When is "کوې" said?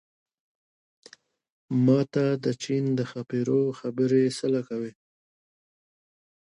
4.69-4.93